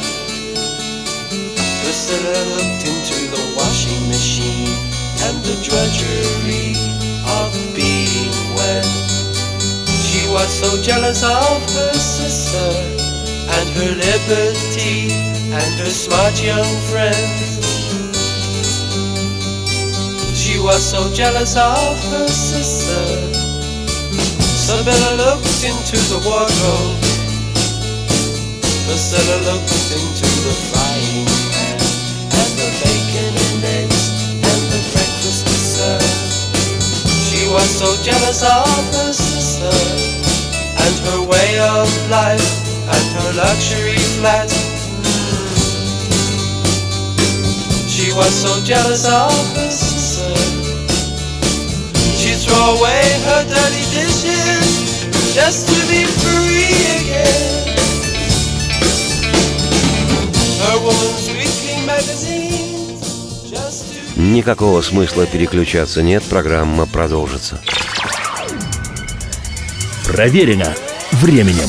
Priscilla 1.80 2.36
looked 2.52 2.84
into 2.84 3.32
the 3.32 3.54
washing 3.56 4.08
machine 4.08 4.76
and 5.24 5.40
the 5.40 5.56
drudgery 5.64 6.76
of 7.24 7.48
being 7.74 8.28
wed. 8.52 8.84
She 10.04 10.28
was 10.28 10.52
so 10.52 10.82
jealous 10.82 11.22
of 11.24 11.64
her 11.72 11.94
sister 11.94 12.76
and 13.56 13.66
her 13.80 13.92
liberty 13.96 15.08
and 15.48 15.72
her 15.80 15.88
smart 15.88 16.44
young 16.44 16.68
friends. 16.92 17.56
She 20.36 20.60
was 20.60 20.84
so 20.84 21.10
jealous 21.14 21.56
of 21.56 21.96
her 22.12 22.28
sister. 22.28 23.32
So 24.60 24.84
Bella 24.84 25.16
looked 25.16 25.64
into 25.64 25.96
the 26.12 26.20
wardrobe 26.28 27.11
Priscilla 28.92 29.40
looked 29.48 29.72
into 29.88 30.28
the 30.44 30.52
frying 30.68 31.24
pan 31.24 31.80
and 32.28 32.52
the 32.60 32.68
bacon 32.84 33.32
and 33.32 33.64
eggs 33.64 34.36
and 34.36 34.62
the 34.68 34.80
breakfast 34.92 35.48
dessert. 35.48 36.04
She 37.24 37.48
was 37.48 37.64
so 37.72 37.88
jealous 38.04 38.44
of 38.44 38.68
her 38.92 39.12
sister 39.14 39.72
and 40.76 40.94
her 41.08 41.24
way 41.24 41.56
of 41.72 41.88
life 42.12 42.44
and 42.92 43.06
her 43.16 43.32
luxury 43.32 43.96
flat. 44.20 44.52
She 47.88 48.12
was 48.12 48.28
so 48.28 48.60
jealous 48.60 49.08
of 49.08 49.32
her 49.56 49.70
sister. 49.72 50.36
She'd 52.20 52.44
throw 52.44 52.76
away 52.76 53.08
her 53.24 53.42
dirty 53.48 53.84
dishes 53.88 55.08
just 55.32 55.64
to 55.72 55.80
be 55.88 56.04
free 56.04 56.76
again. 57.00 57.61
Никакого 64.16 64.80
смысла 64.82 65.26
переключаться 65.26 66.02
нет, 66.02 66.22
программа 66.22 66.86
продолжится. 66.86 67.60
Проверено 70.06 70.74
временем. 71.12 71.68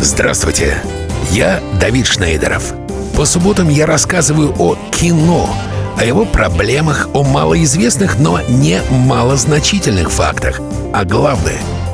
Здравствуйте, 0.00 0.76
я 1.30 1.62
Давид 1.80 2.06
Шнейдеров. 2.06 2.74
По 3.16 3.24
субботам 3.24 3.68
я 3.68 3.86
рассказываю 3.86 4.54
о 4.58 4.76
кино, 4.92 5.48
о 5.98 6.04
его 6.04 6.24
проблемах, 6.24 7.08
о 7.14 7.22
малоизвестных, 7.22 8.18
но 8.18 8.40
не 8.42 8.80
малозначительных 8.90 10.10
фактах. 10.10 10.60
А 10.92 11.04
главное— 11.04 11.58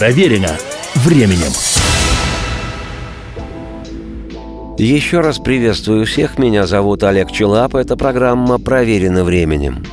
Проверено 0.00 0.56
временем. 0.94 1.52
Еще 4.78 5.20
раз 5.20 5.38
приветствую 5.38 6.06
всех. 6.06 6.38
Меня 6.38 6.66
зовут 6.66 7.02
Олег 7.02 7.30
Челап. 7.30 7.74
Эта 7.74 7.98
программа 7.98 8.58
«Проверена 8.58 9.24
временем». 9.24 9.84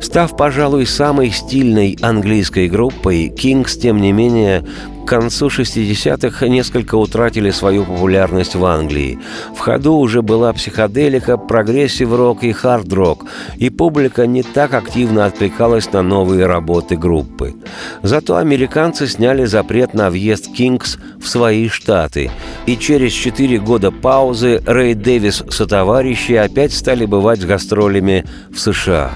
Став, 0.00 0.34
пожалуй, 0.38 0.86
самой 0.86 1.32
стильной 1.32 1.98
английской 2.00 2.66
группой, 2.66 3.28
Kinks, 3.28 3.78
тем 3.78 4.00
не 4.00 4.10
менее, 4.10 4.64
к 5.06 5.08
концу 5.08 5.46
60-х 5.46 6.48
несколько 6.48 6.96
утратили 6.96 7.50
свою 7.50 7.84
популярность 7.84 8.56
в 8.56 8.64
Англии. 8.64 9.20
В 9.54 9.60
ходу 9.60 9.94
уже 9.94 10.20
была 10.20 10.52
психоделика, 10.52 11.36
прогрессив-рок 11.36 12.42
и 12.42 12.50
хард-рок, 12.50 13.24
и 13.56 13.70
публика 13.70 14.26
не 14.26 14.42
так 14.42 14.74
активно 14.74 15.26
откликалась 15.26 15.92
на 15.92 16.02
новые 16.02 16.46
работы 16.46 16.96
группы. 16.96 17.54
Зато 18.02 18.36
американцы 18.36 19.06
сняли 19.06 19.44
запрет 19.44 19.94
на 19.94 20.10
въезд 20.10 20.48
Kinks 20.48 20.98
в 21.22 21.28
свои 21.28 21.68
штаты, 21.68 22.32
и 22.66 22.76
через 22.76 23.12
четыре 23.12 23.60
года 23.60 23.92
паузы 23.92 24.60
Рэй 24.66 24.94
Дэвис 24.94 25.44
со 25.48 25.66
товарищи 25.66 26.32
опять 26.32 26.72
стали 26.72 27.06
бывать 27.06 27.40
с 27.40 27.44
гастролями 27.44 28.24
в 28.50 28.58
США. 28.58 29.12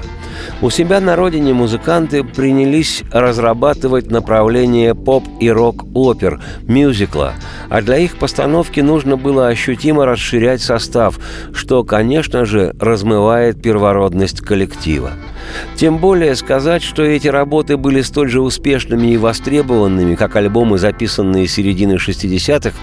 У 0.62 0.70
себя 0.70 1.00
на 1.00 1.16
родине 1.16 1.52
музыканты 1.52 2.22
принялись 2.22 3.02
разрабатывать 3.10 4.10
направление 4.10 4.94
поп 4.94 5.24
и 5.40 5.50
рок-опер, 5.50 6.40
мюзикла, 6.66 7.34
а 7.68 7.82
для 7.82 7.98
их 7.98 8.18
постановки 8.18 8.80
нужно 8.80 9.16
было 9.16 9.48
ощутимо 9.48 10.06
расширять 10.06 10.60
состав, 10.60 11.18
что, 11.54 11.84
конечно 11.84 12.44
же, 12.44 12.74
размывает 12.78 13.62
первородность 13.62 14.40
коллектива. 14.40 15.12
Тем 15.76 15.98
более 15.98 16.36
сказать, 16.36 16.82
что 16.82 17.02
эти 17.02 17.28
работы 17.28 17.76
были 17.76 18.02
столь 18.02 18.30
же 18.30 18.40
успешными 18.40 19.08
и 19.08 19.16
востребованными, 19.16 20.14
как 20.14 20.36
альбомы, 20.36 20.78
записанные 20.78 21.48
середины 21.48 21.94
60-х, 21.94 22.76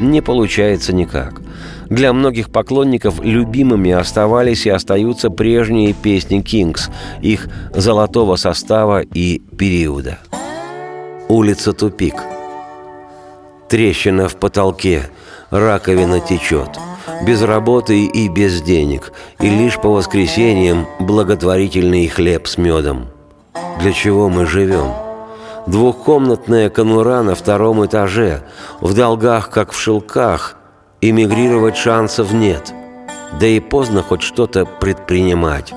не 0.00 0.20
получается 0.20 0.92
никак. 0.92 1.40
Для 1.88 2.12
многих 2.12 2.50
поклонников 2.50 3.22
любимыми 3.22 3.90
оставались 3.92 4.66
и 4.66 4.70
остаются 4.70 5.30
прежние 5.30 5.92
песни 5.92 6.40
«Кингс», 6.40 6.90
их 7.20 7.48
золотого 7.74 8.36
состава 8.36 9.02
и 9.02 9.40
периода. 9.56 10.18
Улица 11.28 11.72
Тупик. 11.72 12.14
Трещина 13.68 14.28
в 14.28 14.36
потолке, 14.36 15.10
раковина 15.50 16.20
течет. 16.20 16.70
Без 17.26 17.42
работы 17.42 18.04
и 18.04 18.28
без 18.28 18.62
денег, 18.62 19.12
и 19.40 19.48
лишь 19.48 19.78
по 19.78 19.90
воскресеньям 19.90 20.86
благотворительный 20.98 22.08
хлеб 22.08 22.46
с 22.46 22.58
медом. 22.58 23.06
Для 23.80 23.92
чего 23.92 24.28
мы 24.28 24.46
живем? 24.46 25.03
Двухкомнатная 25.66 26.68
конура 26.68 27.22
на 27.22 27.34
втором 27.34 27.84
этаже, 27.86 28.42
в 28.80 28.94
долгах, 28.94 29.48
как 29.48 29.72
в 29.72 29.80
шелках, 29.80 30.56
эмигрировать 31.00 31.76
шансов 31.76 32.32
нет. 32.32 32.72
Да 33.40 33.46
и 33.46 33.60
поздно 33.60 34.02
хоть 34.02 34.22
что-то 34.22 34.66
предпринимать. 34.66 35.72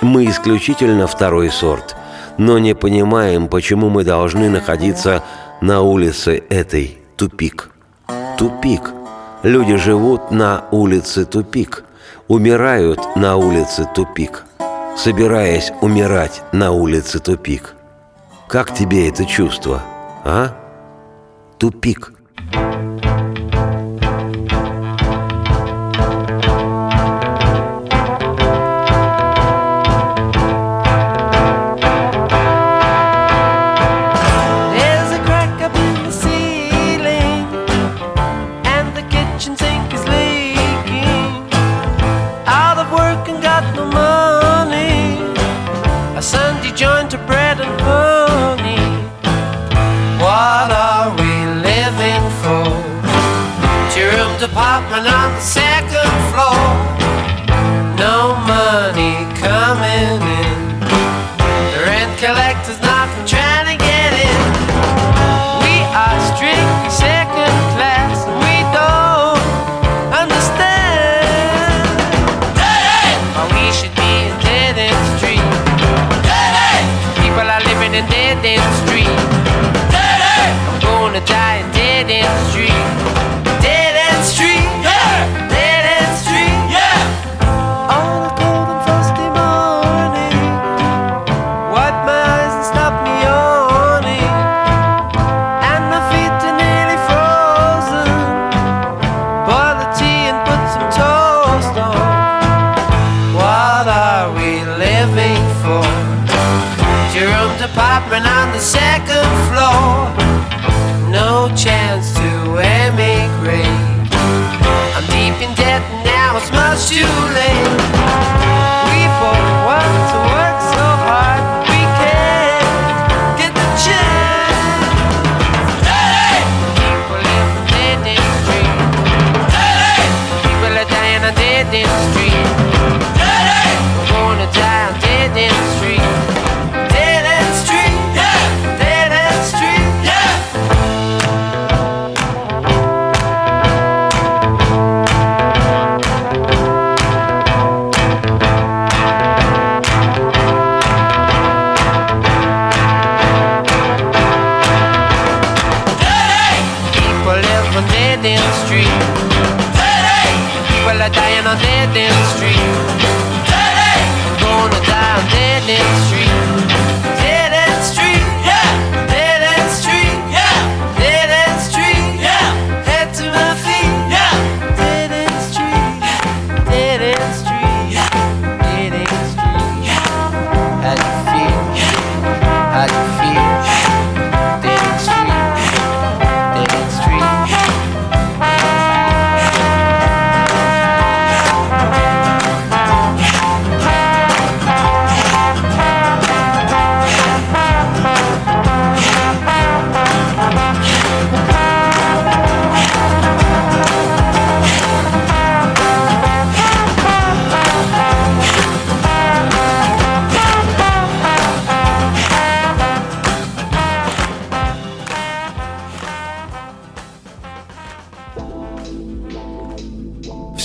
Мы 0.00 0.26
исключительно 0.26 1.06
второй 1.06 1.50
сорт, 1.50 1.94
но 2.38 2.58
не 2.58 2.74
понимаем, 2.74 3.48
почему 3.48 3.90
мы 3.90 4.04
должны 4.04 4.48
находиться 4.48 5.22
на 5.60 5.82
улице 5.82 6.42
этой 6.48 6.98
тупик. 7.16 7.70
Тупик. 8.38 8.90
Люди 9.42 9.76
живут 9.76 10.30
на 10.30 10.64
улице 10.70 11.26
тупик, 11.26 11.84
умирают 12.28 13.00
на 13.16 13.36
улице 13.36 13.86
тупик, 13.94 14.44
собираясь 14.96 15.72
умирать 15.82 16.42
на 16.52 16.72
улице 16.72 17.18
тупик. 17.18 17.74
Как 18.50 18.74
тебе 18.74 19.08
это 19.08 19.26
чувство, 19.26 19.80
а? 20.24 20.56
Тупик. 21.56 22.19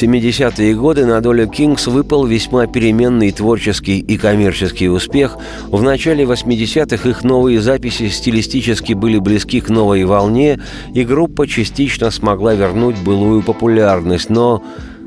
70-е 0.05 0.75
годы 0.75 1.05
на 1.05 1.19
долю 1.19 1.47
Кингс 1.47 1.87
выпал 1.87 2.25
весьма 2.25 2.67
переменный 2.67 3.31
творческий 3.31 3.99
и 3.99 4.17
коммерческий 4.17 4.87
успех. 4.87 5.37
В 5.71 5.81
начале 5.81 6.25
80-х 6.25 7.09
их 7.09 7.23
новые 7.23 7.59
записи 7.59 8.09
стилистически 8.09 8.93
были 8.93 9.17
близки 9.17 9.61
к 9.61 9.69
новой 9.69 10.05
волне, 10.05 10.59
и 10.93 11.03
группа 11.03 11.47
частично 11.47 12.11
смогла 12.11 12.53
вернуть 12.53 12.97
былую 12.99 13.41
популярность, 13.41 14.29
но 14.29 14.63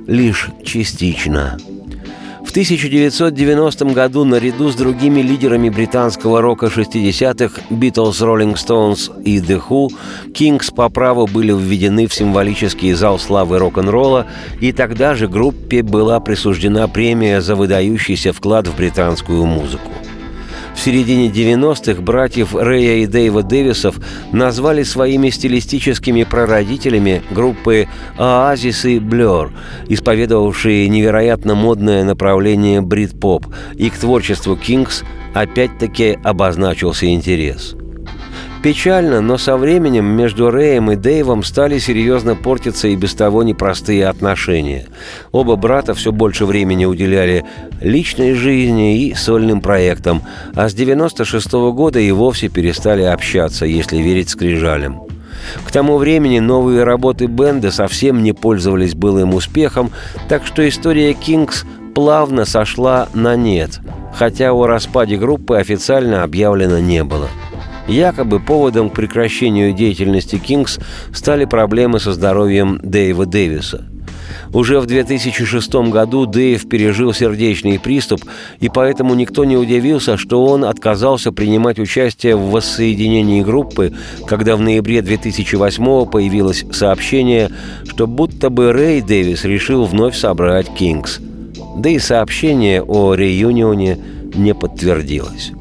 лишь 0.08 0.50
частично. 0.64 1.56
В 2.48 2.50
1990 2.50 3.84
году 3.92 4.24
наряду 4.24 4.70
с 4.70 4.74
другими 4.74 5.20
лидерами 5.20 5.68
британского 5.68 6.40
рока 6.40 6.68
60-х 6.68 7.60
Beatles, 7.68 8.22
Rolling 8.22 8.54
Stones 8.54 9.22
и 9.22 9.38
The 9.38 9.62
Who 9.68 9.90
Kings 10.32 10.74
по 10.74 10.88
праву 10.88 11.26
были 11.26 11.52
введены 11.52 12.06
в 12.06 12.14
символический 12.14 12.94
зал 12.94 13.18
славы 13.18 13.58
рок-н-ролла, 13.58 14.26
и 14.62 14.72
тогда 14.72 15.14
же 15.14 15.28
группе 15.28 15.82
была 15.82 16.20
присуждена 16.20 16.88
премия 16.88 17.42
за 17.42 17.54
выдающийся 17.54 18.32
вклад 18.32 18.66
в 18.66 18.74
британскую 18.74 19.44
музыку. 19.44 19.92
В 20.78 20.80
середине 20.80 21.26
90-х 21.26 22.00
братьев 22.00 22.54
Рэя 22.54 22.98
и 22.98 23.06
Дэйва 23.06 23.42
Дэвисов 23.42 23.96
назвали 24.30 24.84
своими 24.84 25.28
стилистическими 25.28 26.22
прародителями 26.22 27.20
группы 27.32 27.88
«Оазис» 28.16 28.84
и 28.84 29.00
«Блёр», 29.00 29.50
исповедовавшие 29.88 30.88
невероятно 30.88 31.56
модное 31.56 32.04
направление 32.04 32.80
брит-поп, 32.80 33.46
и 33.74 33.90
к 33.90 33.98
творчеству 33.98 34.56
«Кингс» 34.56 35.02
опять-таки 35.34 36.16
обозначился 36.22 37.12
интерес– 37.12 37.74
Печально, 38.62 39.20
но 39.20 39.38
со 39.38 39.56
временем 39.56 40.04
между 40.04 40.50
Рэем 40.50 40.90
и 40.90 40.96
Дэйвом 40.96 41.44
стали 41.44 41.78
серьезно 41.78 42.34
портиться 42.34 42.88
и 42.88 42.96
без 42.96 43.14
того 43.14 43.44
непростые 43.44 44.08
отношения. 44.08 44.86
Оба 45.30 45.54
брата 45.54 45.94
все 45.94 46.10
больше 46.10 46.44
времени 46.44 46.84
уделяли 46.84 47.44
личной 47.80 48.34
жизни 48.34 48.98
и 48.98 49.14
сольным 49.14 49.60
проектам, 49.60 50.22
а 50.56 50.68
с 50.68 50.74
96 50.74 51.54
-го 51.54 51.72
года 51.72 52.00
и 52.00 52.10
вовсе 52.10 52.48
перестали 52.48 53.02
общаться, 53.02 53.64
если 53.64 53.98
верить 53.98 54.30
скрижалям. 54.30 55.02
К 55.64 55.70
тому 55.70 55.96
времени 55.96 56.40
новые 56.40 56.82
работы 56.82 57.26
бенда 57.26 57.70
совсем 57.70 58.24
не 58.24 58.32
пользовались 58.32 58.96
былым 58.96 59.34
успехом, 59.34 59.92
так 60.28 60.44
что 60.44 60.68
история 60.68 61.14
«Кингс» 61.14 61.64
плавно 61.94 62.44
сошла 62.44 63.08
на 63.14 63.36
нет, 63.36 63.78
хотя 64.12 64.52
о 64.52 64.66
распаде 64.66 65.16
группы 65.16 65.56
официально 65.56 66.24
объявлено 66.24 66.80
не 66.80 67.04
было– 67.04 67.28
Якобы 67.88 68.38
поводом 68.38 68.90
к 68.90 68.94
прекращению 68.94 69.72
деятельности 69.72 70.36
«Кингс» 70.36 70.78
стали 71.14 71.46
проблемы 71.46 71.98
со 72.00 72.12
здоровьем 72.12 72.78
Дэйва 72.82 73.24
Дэвиса. 73.24 73.86
Уже 74.52 74.80
в 74.80 74.86
2006 74.86 75.74
году 75.90 76.26
Дэйв 76.26 76.68
пережил 76.68 77.12
сердечный 77.14 77.78
приступ, 77.78 78.22
и 78.60 78.68
поэтому 78.68 79.14
никто 79.14 79.44
не 79.44 79.56
удивился, 79.56 80.18
что 80.18 80.44
он 80.44 80.64
отказался 80.64 81.32
принимать 81.32 81.78
участие 81.78 82.36
в 82.36 82.50
воссоединении 82.50 83.42
группы, 83.42 83.94
когда 84.26 84.56
в 84.56 84.60
ноябре 84.60 85.02
2008 85.02 86.06
появилось 86.10 86.64
сообщение, 86.72 87.50
что 87.86 88.06
будто 88.06 88.50
бы 88.50 88.72
Рэй 88.72 89.00
Дэвис 89.00 89.44
решил 89.44 89.84
вновь 89.84 90.16
собрать 90.16 90.68
«Кингс». 90.74 91.20
Да 91.76 91.88
и 91.88 91.98
сообщение 91.98 92.82
о 92.82 93.14
реюнионе 93.14 93.98
не 94.34 94.54
подтвердилось. 94.54 95.52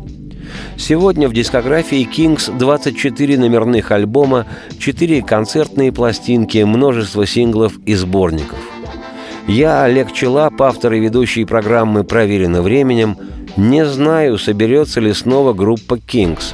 Сегодня 0.78 1.28
в 1.28 1.34
дискографии 1.34 2.08
Kings 2.08 2.56
24 2.56 3.38
номерных 3.38 3.92
альбома, 3.92 4.46
4 4.78 5.24
концертные 5.24 5.92
пластинки, 5.92 6.60
множество 6.60 7.26
синглов 7.26 7.74
и 7.86 7.96
сборников. 7.96 8.60
Я, 9.48 9.84
Олег 9.84 10.12
Челап, 10.14 10.62
автор 10.62 10.94
и 10.94 11.00
ведущий 11.00 11.46
программы 11.46 12.04
«Проверено 12.04 12.62
временем», 12.62 13.18
не 13.58 13.86
знаю, 13.86 14.38
соберется 14.38 15.00
ли 15.00 15.14
снова 15.14 15.54
группа 15.54 15.96
Kings. 15.96 16.54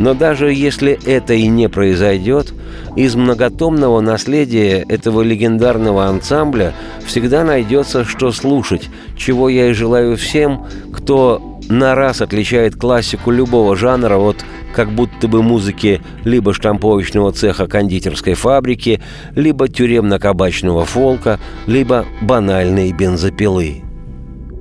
Но 0.00 0.14
даже 0.14 0.52
если 0.52 0.98
это 1.06 1.34
и 1.34 1.46
не 1.46 1.68
произойдет, 1.68 2.52
из 2.96 3.14
многотомного 3.14 4.00
наследия 4.00 4.84
этого 4.88 5.20
легендарного 5.22 6.06
ансамбля 6.06 6.72
всегда 7.06 7.44
найдется 7.44 8.04
что 8.04 8.32
слушать, 8.32 8.88
чего 9.16 9.48
я 9.48 9.68
и 9.68 9.74
желаю 9.74 10.16
всем, 10.16 10.66
кто 10.92 11.49
на 11.70 11.94
раз 11.94 12.20
отличает 12.20 12.74
классику 12.74 13.30
любого 13.30 13.76
жанра 13.76 14.16
от 14.16 14.44
как 14.74 14.90
будто 14.90 15.28
бы 15.28 15.42
музыки 15.42 16.02
либо 16.24 16.52
штамповочного 16.52 17.32
цеха 17.32 17.66
кондитерской 17.66 18.34
фабрики, 18.34 19.00
либо 19.34 19.66
тюремно-кабачного 19.66 20.84
фолка, 20.84 21.38
либо 21.66 22.04
банальной 22.20 22.92
бензопилы. 22.92 23.82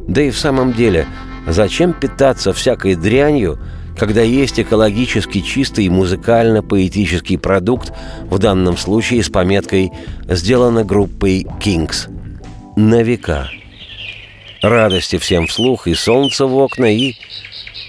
Да 0.08 0.22
и 0.22 0.32
в 0.32 0.38
самом 0.38 0.74
деле, 0.74 1.06
зачем 1.48 1.94
питаться 1.94 2.54
всякой 2.54 2.96
дрянью, 2.96 3.60
когда 3.98 4.22
есть 4.22 4.60
экологически 4.60 5.42
чистый 5.42 5.90
музыкально-поэтический 5.90 7.38
продукт, 7.38 7.92
в 8.30 8.38
данном 8.40 8.78
случае 8.78 9.24
с 9.24 9.30
пометкой 9.30 9.92
«Сделано 10.28 10.84
группой 10.84 11.46
Kings» 11.60 12.08
на 12.76 13.02
века– 13.02 13.50
Радости 14.62 15.18
всем 15.18 15.48
вслух 15.48 15.88
и 15.88 15.94
солнце 15.94 16.46
в 16.46 16.58
окна, 16.58 16.94
и 16.94 17.16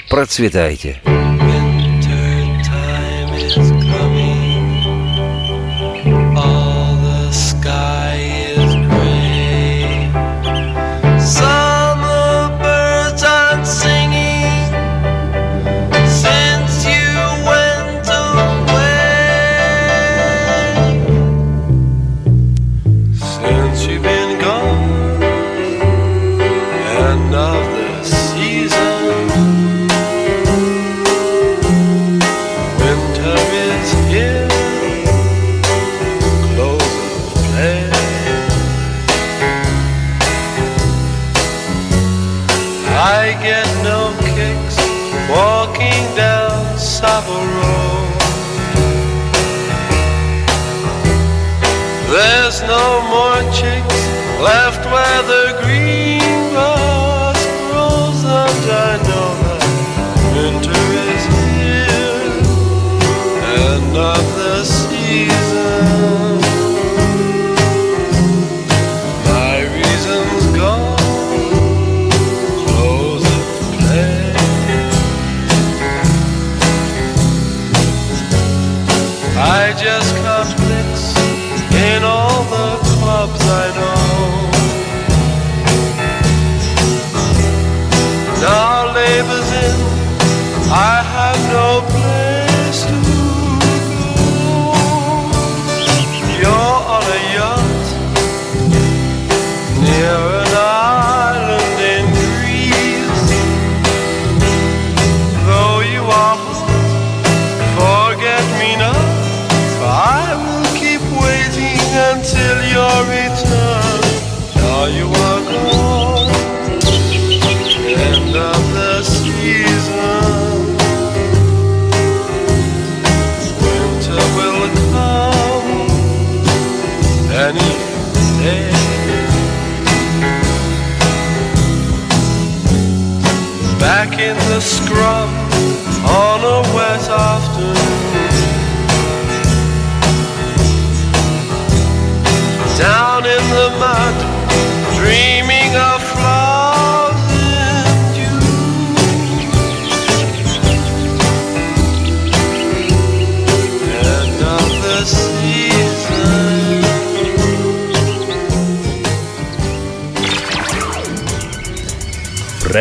процветайте. 0.09 1.01